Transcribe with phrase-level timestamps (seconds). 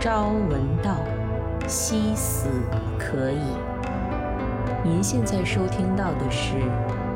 [0.00, 0.96] 朝闻道，
[1.66, 2.48] 夕死
[3.00, 3.40] 可矣。
[4.84, 6.54] 您现在收听到的是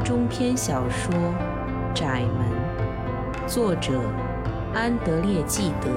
[0.04, 1.14] 中篇小说
[1.95, 3.92] 《窄门》，作者
[4.74, 5.90] 安德烈·纪德，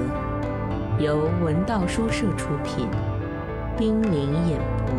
[1.04, 2.88] 由文道书社出品，
[3.76, 4.96] 冰凌演播。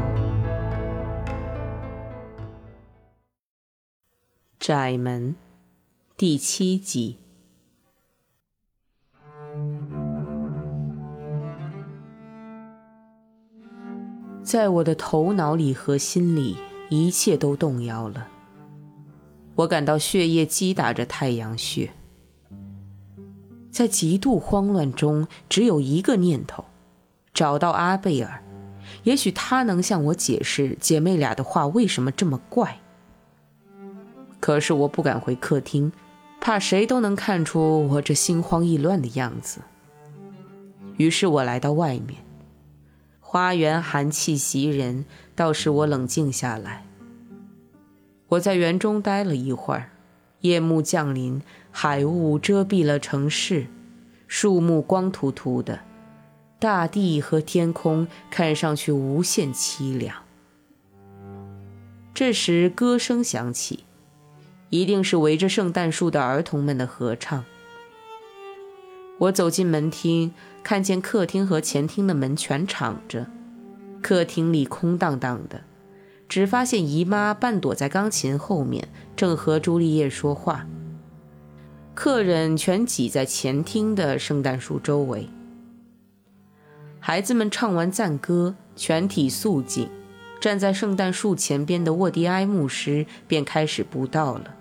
[4.59, 5.35] 《窄门》
[6.17, 7.19] 第七集。
[14.47, 16.57] 在我的头脑里和心里，
[16.89, 18.29] 一切都动摇了。
[19.57, 21.91] 我感到血液击打着太阳穴，
[23.73, 26.65] 在极度慌乱中，只有一个念头：
[27.35, 28.41] 找到阿贝尔。
[29.03, 32.79] 也许他能向我解释姐妹俩的话为什么这么怪。
[34.39, 35.91] 可是我不敢回客厅，
[36.41, 39.61] 怕谁都能看出我这心慌意乱的样子。
[40.99, 42.26] 于是我来到外面。
[43.29, 46.87] 花园寒气袭人，倒使我冷静下来。
[48.29, 49.91] 我在园中待了一会儿，
[50.43, 51.43] 夜幕降临，
[51.73, 53.67] 海雾遮蔽了城市，
[54.29, 55.81] 树木光秃秃的，
[56.61, 60.23] 大地和天空看上去无限凄凉。
[62.15, 63.83] 这时，歌声响起，
[64.71, 67.45] 一定是围着圣诞树的儿童们的合唱。
[69.19, 70.33] 我走进门厅。
[70.63, 73.29] 看见客厅和前厅的门全敞着，
[74.03, 75.63] 客厅里空荡荡的，
[76.29, 80.67] 只发现姨妈半躲在钢琴后面，正和朱丽叶说话。
[81.95, 85.29] 客人全挤在前厅的圣诞树周围。
[86.99, 89.89] 孩子们唱完赞歌，全体肃静，
[90.41, 94.57] 站在圣诞树前边的沃迪埃牧师便开始布道了。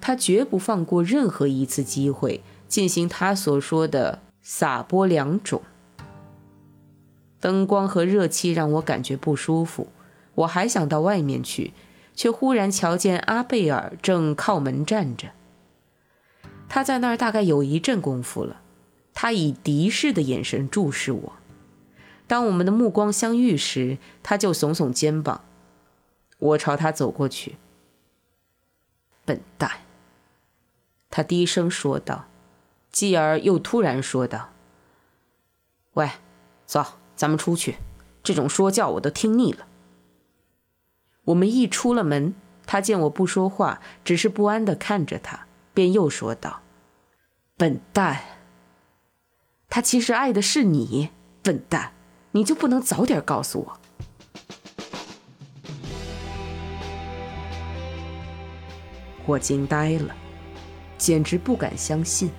[0.00, 4.22] 他绝不放过任何一次机会进行他所说的。
[4.42, 5.60] 撒播两种，
[7.38, 9.88] 灯光和热气让我感觉不舒服。
[10.34, 11.74] 我还想到外面去，
[12.14, 15.28] 却忽然瞧见阿贝尔正靠门站着。
[16.70, 18.62] 他在那儿大概有一阵功夫了。
[19.12, 21.32] 他以敌视的眼神注视我。
[22.26, 25.44] 当我们的目光相遇时，他就耸耸肩膀。
[26.38, 27.56] 我朝他走过去。
[29.26, 29.70] 笨蛋，
[31.10, 32.29] 他低声说道。
[32.92, 34.50] 继而又突然说道
[35.94, 36.10] ：“喂，
[36.66, 36.84] 走，
[37.14, 37.76] 咱们出去。
[38.22, 39.66] 这种说教我都听腻了。”
[41.24, 42.34] 我们一出了门，
[42.66, 46.62] 他见我不说话，只是不安地看着他，便又说道
[47.56, 48.20] ：“笨蛋，
[49.68, 51.10] 他其实爱的是你，
[51.42, 51.92] 笨蛋，
[52.32, 53.76] 你就不能早点告诉我？”
[59.26, 60.16] 我惊呆了，
[60.98, 62.30] 简直不敢相信。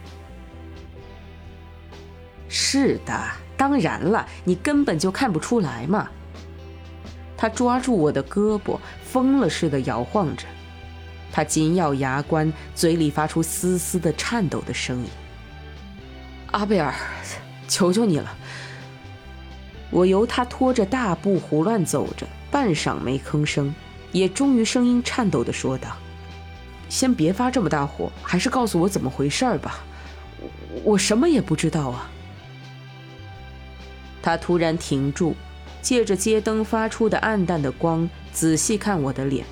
[2.74, 3.22] 是的，
[3.58, 6.08] 当然了，你根本就看不出来嘛。
[7.36, 10.46] 他抓住我的胳膊，疯了似的摇晃着，
[11.34, 15.06] 他紧咬牙关，嘴里发出嘶嘶的颤抖的声音。
[16.52, 16.94] 阿贝尔，
[17.68, 18.34] 求求你了！
[19.90, 23.76] 我由他拖着大步胡乱走着，半晌没吭声，
[24.14, 25.90] 也终于声音颤抖的说道
[26.88, 29.82] ：“先别发这么大火，还是告诉我怎么回事吧，
[30.86, 32.10] 我什么也不知道啊。”
[34.22, 35.36] 他突然停住，
[35.82, 39.46] 借着街灯发出的暗淡的光，仔细看我的脸，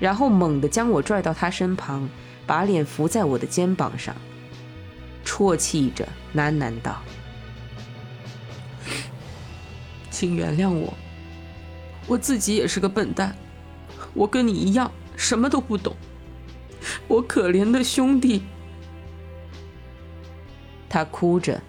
[0.00, 2.08] 然后猛地将我拽到他身旁，
[2.46, 4.16] 把脸伏在我的肩膀上，
[5.24, 7.02] 啜泣着喃喃道
[10.10, 10.94] ：“请原谅我，
[12.06, 13.36] 我自己也是个笨蛋，
[14.14, 15.94] 我跟你一样什么都不懂，
[17.06, 18.44] 我可怜的兄弟。”
[20.88, 21.60] 他哭着。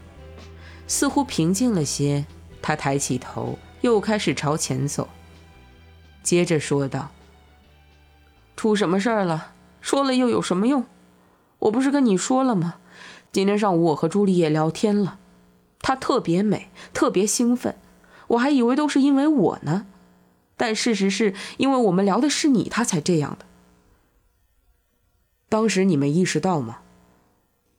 [0.89, 2.25] 似乎平静了些，
[2.63, 5.07] 他抬起头，又开始朝前走，
[6.23, 7.11] 接着说道
[8.57, 9.53] ：“出什么事儿了？
[9.81, 10.83] 说了又有什么用？
[11.59, 12.77] 我不是跟你说了吗？
[13.31, 15.19] 今天上午我和朱丽叶聊天了，
[15.79, 17.75] 她特别美，特别兴奋，
[18.29, 19.85] 我还以为都是因为我呢，
[20.57, 23.45] 但事实是因为我们聊的是你，她才这样的。
[25.47, 26.79] 当时你没意识到吗？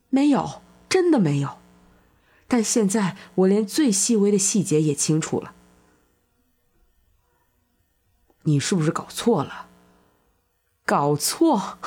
[0.09, 1.49] 没有，真的没有。”
[2.51, 5.53] 但现在我连最细微的细节也清楚了。
[8.43, 9.67] 你是不是搞错了？
[10.85, 11.77] 搞错？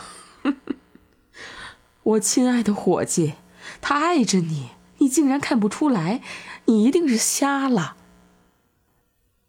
[2.02, 3.34] 我亲爱的伙计，
[3.82, 6.22] 他爱着你，你竟然看不出来？
[6.64, 7.98] 你一定是瞎了。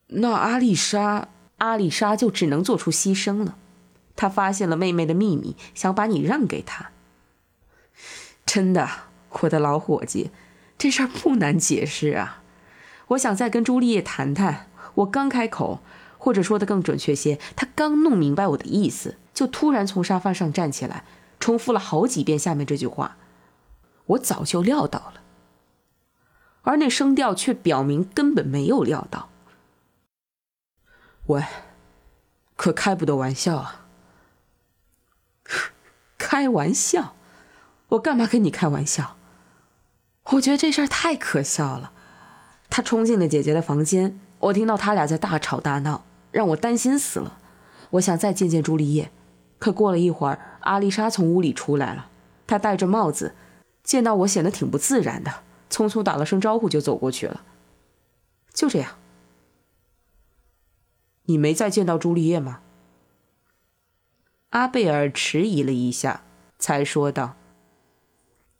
[0.07, 1.29] 那阿丽莎，
[1.59, 3.57] 阿丽莎就只能做出牺牲了。
[4.17, 6.91] 她发现了妹妹的秘密，想把你让给她。
[8.45, 8.89] 真的，
[9.29, 10.31] 我的老伙计。
[10.77, 12.43] 这事儿不难解释啊，
[13.09, 14.69] 我想再跟朱丽叶谈谈。
[14.95, 15.79] 我刚开口，
[16.17, 21.03] 或者说的更准确些，他刚弄明白我的意思，就突然从沙发上站起来，
[21.39, 23.17] 重复了好几遍下面这句话。
[24.05, 25.21] 我早就料到了，
[26.61, 29.29] 而那声调却表明根本没有料到。
[31.27, 31.43] 喂，
[32.55, 33.85] 可开不得玩笑啊！
[36.17, 37.15] 开玩笑？
[37.89, 39.17] 我干嘛跟你开玩笑？
[40.31, 41.91] 我觉得这事儿太可笑了。
[42.69, 47.37] 他冲进了姐姐的房间，我听到他俩在大吵大闹，让我担心死了。
[47.91, 49.11] 我想再见见朱丽叶，
[49.59, 52.09] 可过了一会儿，阿丽莎从屋里出来了。
[52.47, 53.35] 她戴着帽子，
[53.83, 55.31] 见到我显得挺不自然的，
[55.69, 57.43] 匆匆打了声招呼就走过去了。
[58.51, 58.97] 就这样，
[61.25, 62.61] 你没再见到朱丽叶吗？
[64.49, 66.23] 阿贝尔迟疑了一下，
[66.57, 67.35] 才说道：“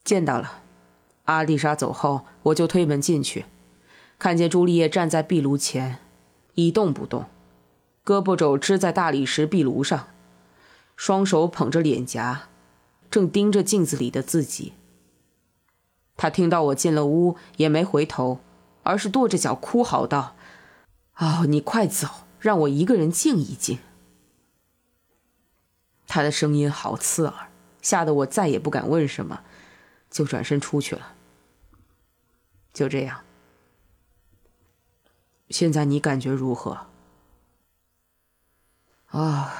[0.06, 0.62] 见到了。
[1.26, 3.46] 阿丽莎走后，我就推门进去。”
[4.18, 6.00] 看见朱丽叶站在壁炉前，
[6.54, 7.26] 一动不动，
[8.06, 10.08] 胳膊肘支在大理石壁炉上，
[10.96, 12.48] 双手捧着脸颊，
[13.12, 14.72] 正盯着镜子里的自己。
[16.16, 18.40] 他听到我进了屋，也没回头，
[18.84, 20.38] 而是跺着脚哭嚎道
[21.20, 22.08] ：“哦，你快走，
[22.40, 23.80] 让我一个人静一静。”
[26.08, 27.50] 他的声音好刺耳，
[27.82, 29.42] 吓得我再也不敢问什么，
[30.10, 31.15] 就转身出去了。
[32.76, 33.22] 就这样。
[35.50, 36.88] 现在你感觉如何？
[39.08, 39.54] 啊，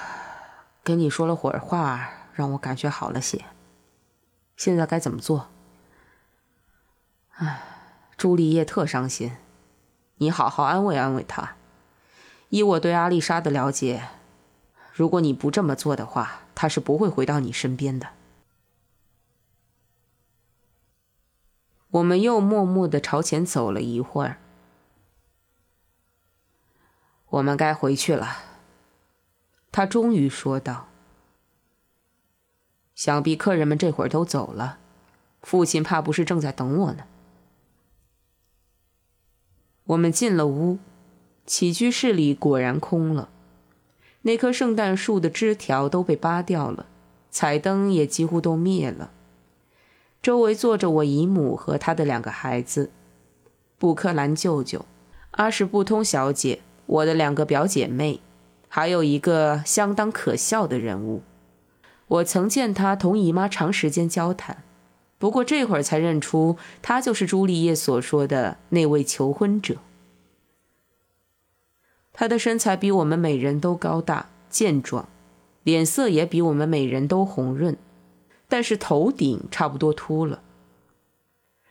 [0.84, 3.46] 跟你说了会儿话，让我感觉好了些。
[4.58, 5.48] 现在该怎么做？
[7.36, 7.62] 唉，
[8.18, 9.38] 朱丽叶特伤心，
[10.18, 11.56] 你好好安慰安慰她。
[12.50, 14.10] 依我对阿丽莎的了解，
[14.92, 18.10] 如果你不这么做的话，她是不会回到你身边的。
[21.96, 24.38] 我们又默默的朝前走了一会儿。
[27.30, 28.38] 我们该回去了，
[29.72, 30.90] 他终于说道。
[32.96, 34.78] 想必客人们这会儿都走了，
[35.42, 37.06] 父亲怕不是正在等我呢。
[39.86, 40.80] 我们进了屋，
[41.46, 43.30] 起居室里果然空了，
[44.24, 46.88] 那棵圣诞树的枝条都被扒掉了，
[47.30, 49.12] 彩灯也几乎都灭了。
[50.26, 52.90] 周围坐着我姨母和她的两个孩子，
[53.78, 54.84] 布克兰舅舅，
[55.30, 56.62] 阿什布通小姐。
[56.88, 58.22] 我的两个表姐妹，
[58.68, 61.22] 还有一个相当可笑的人物。
[62.08, 64.64] 我曾见她同姨妈长时间交谈，
[65.20, 69.76] 不过这会儿才认出她就是朱丽叶所说的那位求婚者。
[72.12, 75.08] 她的身材比我们每人都高大健壮，
[75.62, 77.78] 脸色也比我们每人都红润，
[78.48, 80.42] 但是头顶差不多秃了。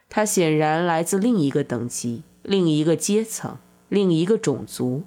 [0.09, 3.59] 他显然来自另一个等级、另一个阶层。
[3.91, 5.05] 另一个种族，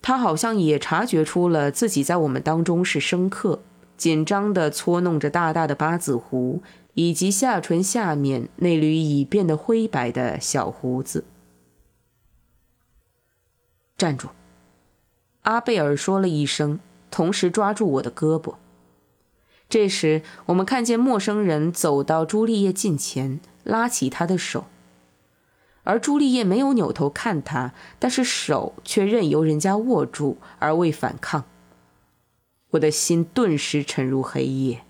[0.00, 3.60] 他好像也察觉出了自己在我们当中是生客，
[3.94, 6.62] 紧张地搓弄着大大的八字胡，
[6.94, 11.24] 以及下唇下面那缕已变得灰白的小胡子。
[13.98, 14.28] 站住！
[15.42, 16.80] 阿贝尔说了一声，
[17.10, 18.54] 同时抓住我的胳膊。
[19.68, 24.64] 这时，我们看见陌生人走到朱丽叶近前，拉起她的手。
[25.84, 31.44] 而朱丽叶没有扭头看他，但是手却任由人家握住而未反抗。
[32.70, 34.84] 我的心顿时沉入黑夜。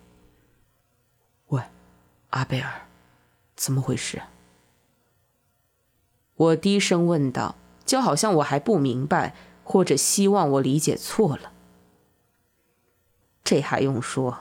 [1.49, 1.62] 喂，
[2.31, 2.88] 阿贝尔，
[3.55, 4.23] 怎么回事？
[6.35, 7.55] 我低声问道，
[7.87, 11.52] 就好像我还不明白，或者希望我理解错了。
[13.45, 14.41] 这还用说，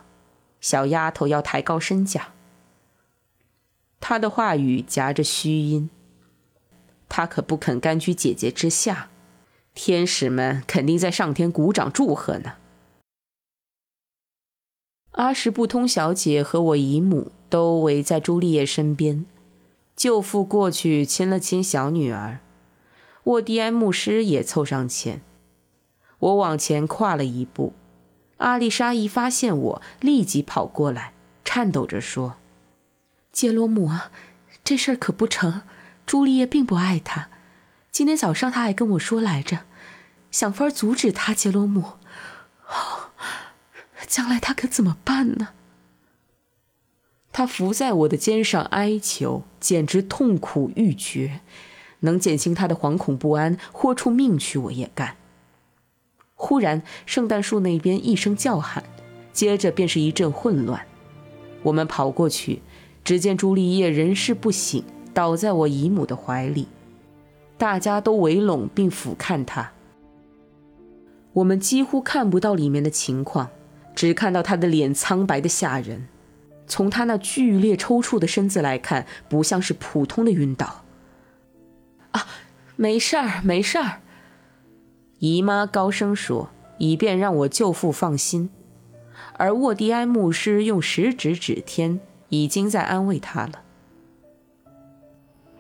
[0.60, 2.34] 小丫头要抬高身价。
[4.00, 5.90] 他的话语夹着虚音。
[7.10, 9.10] 他可不肯甘居姐姐之下，
[9.74, 12.56] 天使们肯定在上天鼓掌祝贺呢。
[15.12, 19.26] 阿什布通小姐和我姨母都围在朱丽叶身边，
[19.96, 22.40] 舅父过去亲了亲小女儿，
[23.24, 25.22] 沃蒂安牧师也凑上前。
[26.20, 27.74] 我往前跨了一步，
[28.38, 31.14] 阿丽莎一发现我，立即跑过来，
[31.44, 32.36] 颤抖着说
[33.32, 34.12] ：“杰罗姆啊，
[34.64, 35.62] 这事儿可不成。”
[36.06, 37.28] 朱丽叶并不爱他，
[37.92, 39.66] 今天早上他还跟我说来着，
[40.32, 41.34] 想法阻止他。
[41.34, 41.82] 杰罗姆，
[42.70, 43.12] 哦，
[44.08, 45.50] 将来他可怎么办呢？
[47.34, 51.42] 他伏在我的肩上哀求，简直痛苦欲绝。
[52.00, 55.18] 能减轻他的惶恐不安，豁出命去我也干。
[56.38, 58.84] 忽然，圣诞树那边一声叫喊，
[59.34, 60.82] 接着便是一阵混乱。
[61.64, 62.62] 我们跑过去，
[63.04, 64.82] 只见朱丽叶人事不省。
[65.14, 66.68] 倒在我姨母的怀里，
[67.58, 69.72] 大家都围拢并俯瞰他。
[71.34, 73.50] 我们几乎看不到里面的情况，
[73.96, 76.08] 只看到他的脸苍白的吓人。
[76.68, 80.84] 从他那剧烈抽搐的身子来看，不像是普通的晕倒。
[82.12, 82.28] 啊，
[82.76, 84.02] 没事儿，没事儿。
[85.20, 88.50] 姨妈高声说，以便让我舅父放心。
[89.34, 93.64] 而沃迪埃牧师用食指指天，已经在安慰他了。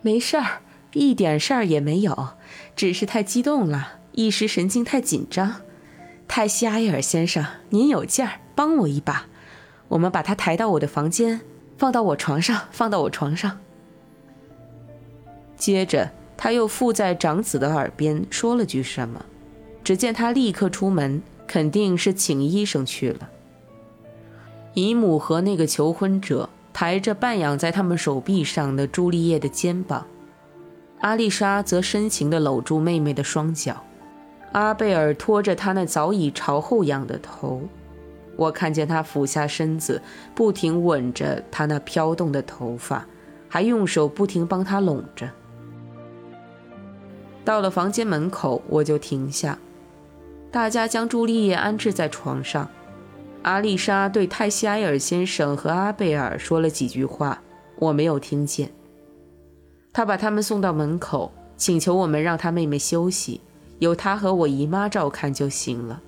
[0.01, 0.61] 没事儿，
[0.93, 2.29] 一点事儿也没有，
[2.75, 5.61] 只是太激动了，一时神经太紧张。
[6.27, 9.25] 泰西埃尔先生，您有劲儿，帮我一把。
[9.87, 11.41] 我们把他抬到我的房间，
[11.77, 13.59] 放到我床上，放到我床上。
[15.55, 19.25] 接着，他又附在长子的耳边说了句什么，
[19.87, 23.29] 只见他立刻出门，肯定是请医生去了。
[24.73, 30.05] 姨母和那个求婚者抬着半仰在他们手臂上的朱丽叶的肩膀，
[30.99, 33.81] 阿丽莎则深情地搂住妹妹的双脚，
[34.51, 37.61] 阿贝尔拖着她那早已朝后仰的头。
[38.35, 40.01] 我看见他俯下身子，
[40.35, 43.05] 不停吻着她那飘动的头发，
[43.47, 45.29] 还用手不停帮她拢着。
[47.45, 49.57] 到了房间门口，我就停下。
[50.51, 52.69] 大家将朱丽叶安置在床上。
[53.43, 57.41] 阿丽莎对泰西埃尔先生和阿贝尔说了几句话，
[57.77, 58.71] 我没有听见。
[59.93, 63.41] 他把他们送到门口，请求我们让他妹妹休息，
[63.79, 66.01] 由他和我姨妈照看就行了。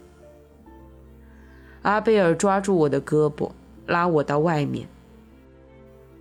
[1.83, 3.49] 阿贝尔抓住我的胳膊，
[3.87, 4.87] 拉我到外面。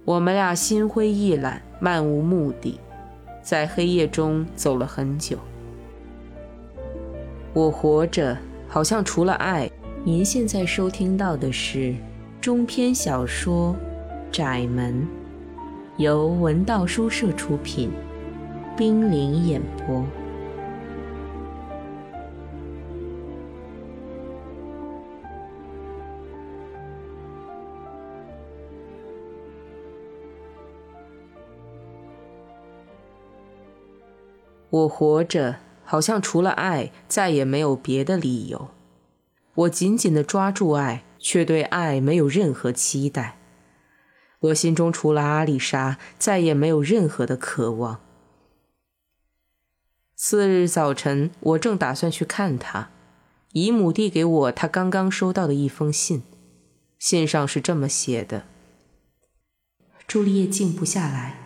[0.05, 2.79] 我们俩心灰意懒，漫无目的，
[3.43, 5.37] 在黑夜中走了很久。
[7.59, 8.39] 我活着，
[8.69, 9.69] 好像除了爱。
[10.05, 11.93] 您现在收听到的是
[12.41, 13.75] 中篇小说
[14.31, 14.95] 《窄门》，
[16.01, 17.91] 由文道书社出品，
[18.77, 20.05] 冰凌演播。
[34.71, 35.57] 我活着，
[35.91, 38.69] 好像除了爱，再也没有别的理由。
[39.55, 43.39] 我紧紧地抓住爱，却对爱没有任何期待。
[44.41, 48.01] 我心中除了阿丽莎，再也没有任何的渴望。
[50.15, 52.91] 次日早晨，我正打算去看她，
[53.53, 56.23] 姨母递给我她刚刚收到的一封信，
[56.99, 58.45] 信上是这么写的
[60.07, 61.39] ：“朱丽叶静不下来。”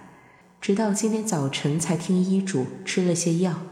[0.60, 3.71] 直到今天早晨才听医嘱，吃了些药。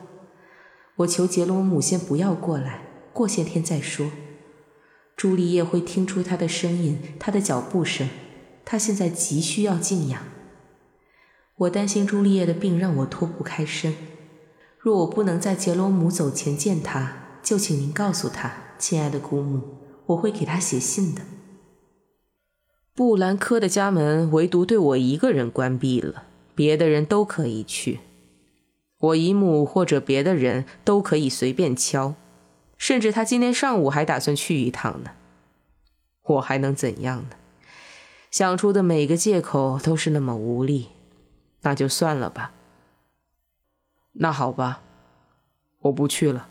[1.00, 4.10] 我求杰罗姆先不要过来，过些天再说。
[5.16, 8.08] 朱丽叶会听出他的声音，他的脚步声。
[8.64, 10.22] 他现在急需要静养。
[11.56, 13.94] 我担心朱丽叶的病让我脱不开身。
[14.78, 21.22] 若我不能在杰罗姆走前见他，就请您告诉他，亲爱的姑母，我会给他写信的。
[22.94, 26.24] 布兰科的家门唯独对我一个人关闭了。
[26.54, 28.00] 别的人都可以去，
[29.00, 32.14] 我姨母或者别的人都可以随便敲，
[32.78, 35.10] 甚至他今天上午还打算去一趟呢。
[36.22, 37.36] 我还能怎样呢？
[38.30, 40.90] 想出的每个借口都是那么无力，
[41.62, 42.52] 那就算了吧。
[44.12, 44.82] 那好吧，
[45.80, 46.48] 我不去了。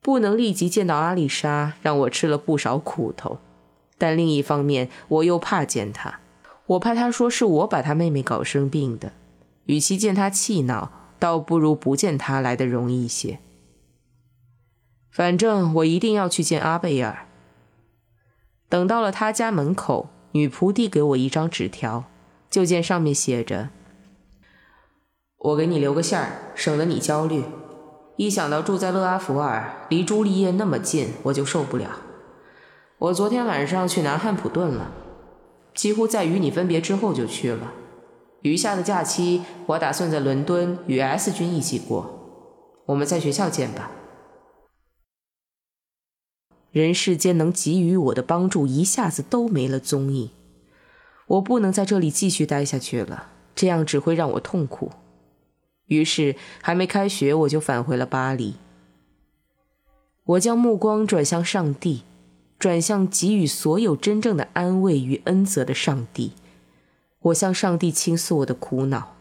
[0.00, 3.38] 不能立即见到阿丽莎，让我吃了不少苦头，
[3.98, 6.20] 但另一方面，我又怕见她。
[6.66, 9.12] 我怕她说是我把她妹妹搞生病的，
[9.68, 13.38] 与其见他气恼，倒不如不见他来的容易些。
[15.10, 17.26] 反正我一定要去见阿贝尔。
[18.70, 22.04] 等到了他家门口，女仆递给我一张纸条，
[22.48, 23.68] 就见上面写着
[25.36, 27.44] ：“我给你留个信儿，省得你焦虑。
[28.16, 32.00] 一想到住在勒阿弗尔，离朱丽叶那么近，我就受不了。
[32.98, 34.92] 我昨天晚上去南汉普顿了。”
[35.74, 37.72] 几乎在与你分别之后就去了。
[38.48, 42.82] 余下的假期，我打算在伦敦与 S 君一起过。
[42.86, 43.90] 我们在学校见吧。
[46.70, 50.30] 人世间能给予我的帮助一下子都没了踪影。
[51.26, 54.92] 我不能在这里继续待下去了，这样只会让我痛苦。
[55.86, 58.54] 于是，还没开学，我就返回了巴黎。
[60.24, 62.02] 我将目光转向上帝。
[62.58, 66.32] 转向给予所有真正的安慰与恩泽的上帝，
[67.20, 69.16] 我向上帝倾诉我的苦恼。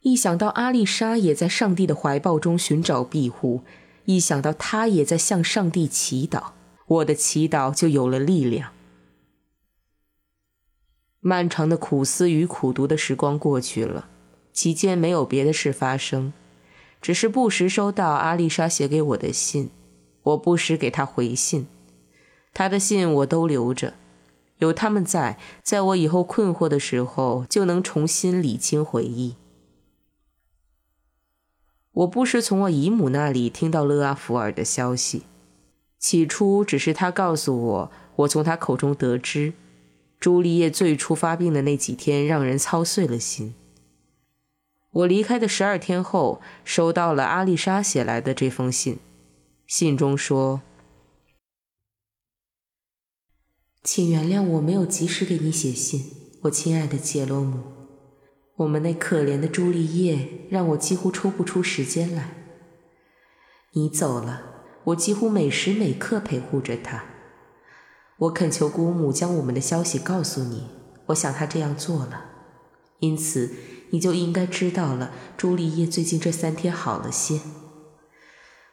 [0.00, 3.62] 一想到阿丽莎也在上帝的怀抱中寻找庇护，
[4.04, 6.52] 一想到她也在向上帝祈祷，
[6.86, 8.72] 我的祈祷就有了力量。
[11.20, 14.08] 漫长的苦思与苦读的时光过去了，
[14.52, 16.32] 期间没有别的事发生，
[17.00, 19.70] 只是不时收到阿丽莎写给我的信，
[20.24, 21.68] 我不时给她回信。
[22.52, 23.94] 她的信我都留着，
[24.62, 29.34] 有他们在，在我以后困惑的时候就能重新理清回忆。
[31.90, 35.24] 我不时从我姨母那里听到勒阿弗尔的消息，
[35.98, 39.52] 起初只是他告诉我，我从他口中得知，
[40.20, 43.54] 朱丽叶最初发病的那几天让人操碎了心。
[44.92, 49.00] 我离开的十二天后，收到了阿丽莎写来的这封信，
[49.66, 50.62] 信中说
[53.82, 56.04] ：“请原谅我没有及时给你写信，
[56.42, 57.62] 我亲爱的杰罗姆。”
[58.56, 62.34] 我们那可怜的朱丽叶让我几乎抽不出时间来。
[63.72, 64.42] 你走了，
[64.84, 67.04] 我几乎每时每刻陪护着她。
[68.18, 70.68] 我恳求姑母将我们的消息告诉你，
[71.06, 72.26] 我想她这样做了，
[73.00, 73.52] 因此
[73.90, 75.10] 你就应该知道了。
[75.36, 77.40] 朱丽叶最近这三天好了些。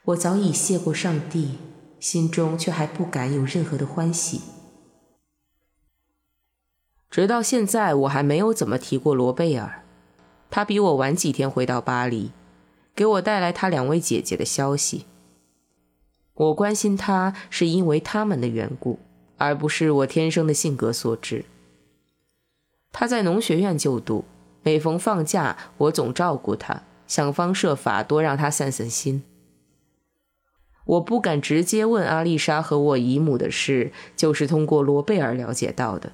[0.04, 1.58] 我早已谢过上帝，
[2.00, 4.42] 心中却还不敢有任何的欢喜。
[7.10, 9.84] 直到现在，我还没有怎么提过罗贝尔。
[10.52, 12.32] 他比我晚几天回到巴黎，
[12.96, 15.06] 给我带来他两位姐姐的消息。
[16.36, 19.00] 我关心他是因为他们的缘故，
[19.38, 21.46] 而不是我天生的性格所致。
[22.92, 24.26] 他在农学院就读，
[24.64, 29.24] 每逢放假，我总照顾他，想方设法多让他散散心。
[30.86, 36.12] 我不敢直接问阿丽莎和我姨母的事，就是通过罗贝尔了解到的。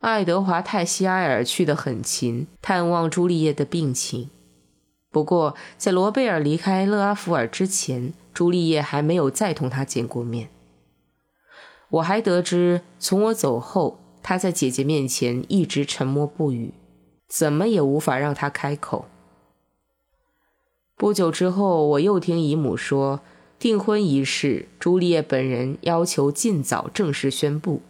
[0.00, 4.30] 爱德华·泰西埃尔去得很勤，探望朱丽叶的病情。
[5.10, 10.50] 不过，在罗贝尔离开勒阿弗尔之前，朱丽叶还没有再同他见过面。
[11.90, 16.74] 我还得知，从我走后，他在姐姐面前一直沉默不语，
[17.26, 19.06] 怎么也无法让她开口。
[20.96, 23.20] 不久之后，我又听姨母说，
[23.58, 27.82] 订婚仪式，朱丽叶本人要求尽早正式宣布。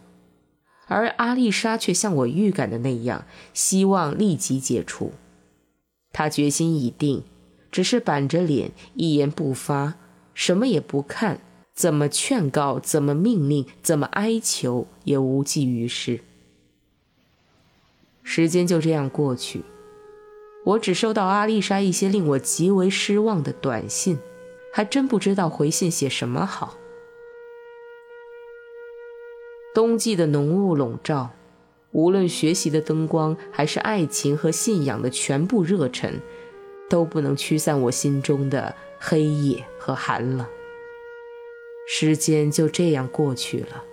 [0.89, 5.13] 而阿丽莎却像我预感的那样，希望立即解除。
[6.11, 7.23] 她决心已定，
[7.71, 9.93] 只是板着脸，一言不发，
[10.33, 11.39] 什么也不看，
[11.73, 16.21] 怎么劝告，怎么命令，怎么哀求，也无济于事。
[18.23, 19.61] 时间就这样过去，
[20.65, 24.17] 我只收到阿丽莎一些令我极为失望的短信，
[24.73, 26.78] 还真不知道回信写什么好。
[29.73, 31.29] 冬季的浓雾笼罩，
[31.91, 36.19] 无论学习的灯光，还是爱情和信仰的全部热忱，
[36.89, 40.45] 都不能驱散我心中的黑夜和寒冷。
[41.87, 43.83] 时间就这样过去了。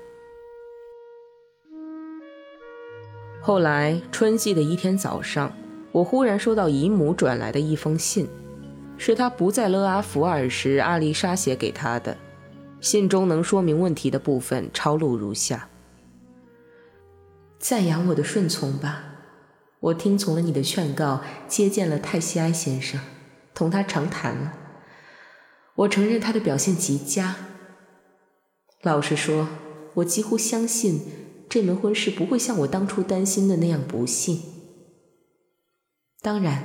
[3.40, 5.52] 后来春季的一天早上，
[5.92, 8.28] 我忽然收到姨母转来的一封信，
[8.98, 12.16] 是她不在勒阿弗尔时，阿丽莎写给她的。
[12.80, 15.68] 信中能说明问题的部分抄录如下。
[17.58, 19.04] 赞扬我的顺从吧，
[19.80, 23.00] 我听从了你的劝告，接见了泰西埃先生，
[23.54, 24.54] 同他长谈了。
[25.74, 27.36] 我承认他的表现极佳。
[28.82, 29.48] 老实说，
[29.94, 31.02] 我几乎相信
[31.48, 34.40] 这门婚事不会像我当初担心的那样不幸。
[36.20, 36.64] 当然，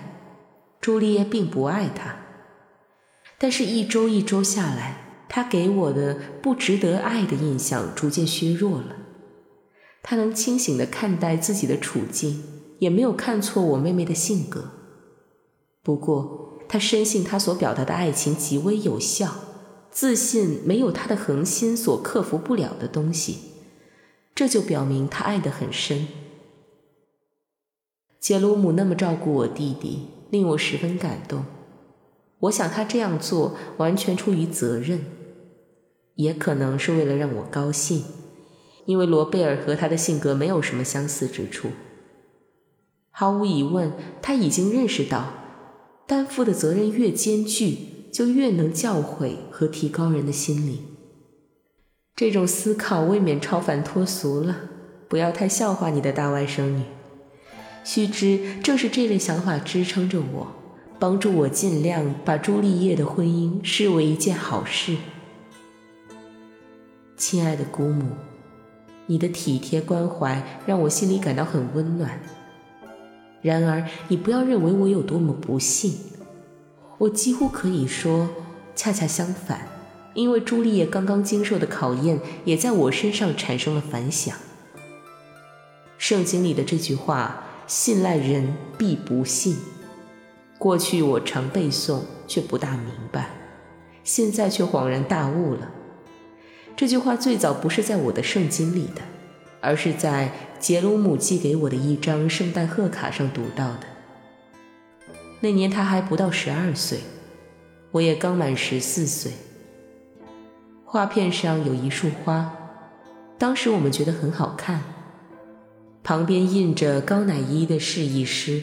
[0.79, 2.17] 朱丽叶并不爱他，
[3.37, 5.00] 但是一周一周下来，
[5.33, 8.97] 他给我的不值得爱的印象逐渐削弱了。
[10.03, 12.43] 他能清醒的看待自己的处境，
[12.79, 14.71] 也没有看错我妹妹的性格。
[15.81, 19.33] 不过，他深信他所表达的爱情极为有效，
[19.89, 23.37] 自信没有他的恒心所克服不了的东西。
[24.35, 26.09] 这就表明他爱得很深。
[28.19, 31.45] 杰鲁姆那么照顾我弟弟，令我十分感动。
[32.39, 35.05] 我想他这样做完全出于责任，
[36.15, 38.03] 也可能是为了让我高兴。
[38.85, 41.69] 因为罗贝尔和他的性格没有什么相似之处。
[43.11, 45.33] 毫无疑问，他已经认识到，
[46.07, 47.77] 担负的责任越艰巨，
[48.11, 50.79] 就越能教诲和提高人的心灵。
[52.15, 54.57] 这种思考未免超凡脱俗了，
[55.07, 56.83] 不要太笑话你的大外甥女。
[57.83, 60.47] 须知，正是这类想法支撑着我，
[60.99, 64.97] 帮助我尽量把朱丽叶的婚姻视为一件好事。
[67.31, 68.07] 亲爱的姑母。
[69.05, 72.19] 你的体贴关怀让我心里感到很温暖。
[73.41, 75.93] 然而，你不要认为我有多么不幸，
[76.97, 78.27] 我几乎可以说，
[78.75, 79.65] 恰恰相反，
[80.13, 84.35] 因为朱丽叶刚刚经受的考验也在我身上产生了反响。
[85.97, 89.55] 圣经里的这句话：“信赖人必不信。”
[90.59, 93.29] 过去我常背诵，却不大明白，
[94.03, 95.71] 现在却恍然大悟了。
[96.75, 99.01] 这句话最早不是在我的圣经里的，
[99.59, 103.83] 而是在杰鲁姆寄给我的一张圣诞贺卡上读到的。
[105.41, 106.99] 那年他还不到十二岁，
[107.91, 109.31] 我也刚满十四岁。
[110.85, 112.53] 画片上有一束花，
[113.37, 114.83] 当时我们觉得很好看，
[116.03, 118.61] 旁边印着高乃伊的示意诗。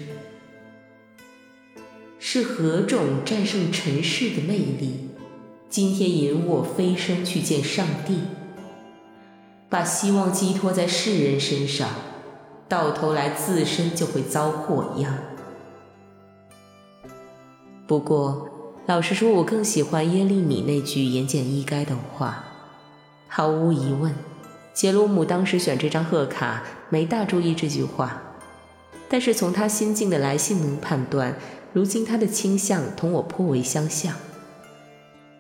[2.18, 5.08] 是何种战胜尘世的魅力？
[5.71, 8.21] 今天引我飞升去见上帝，
[9.69, 11.91] 把希望寄托在世人身上，
[12.67, 15.19] 到头来自身就会遭祸殃。
[17.87, 18.49] 不过，
[18.87, 22.45] 老实说，我更喜欢耶利米那句言简意赅的话。
[23.29, 24.15] 毫无疑问，
[24.73, 28.23] 杰罗姆当时选这张贺卡没大注意这句话，
[29.07, 31.37] 但是从他心境的来信能判断。
[31.75, 34.17] 如今他的倾向同我颇为相像，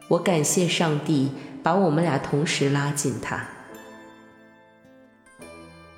[0.08, 1.30] 我感谢上帝
[1.62, 3.46] 把我们俩同时拉近他。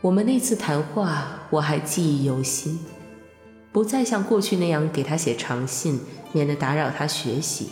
[0.00, 2.80] 我们那次谈话我还记忆犹新，
[3.70, 6.00] 不再像过去那样给他写长信，
[6.32, 7.68] 免得打扰他学习。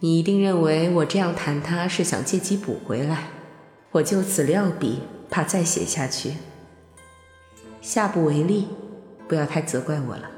[0.00, 3.30] 你一定认为我这样谈他是想借机补回来，
[3.90, 6.34] 我就此撂笔，怕再写下去。
[7.80, 8.68] 下不为例，
[9.26, 10.30] 不要太责怪我了。